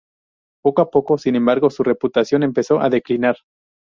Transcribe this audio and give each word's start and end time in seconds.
Poco 0.63 0.81
a 0.81 0.89
poco, 0.89 1.19
sin 1.19 1.35
embargo, 1.35 1.69
su 1.69 1.83
reputación 1.83 2.41
empezó 2.41 2.79
a 2.81 2.89
declinar. 2.89 3.37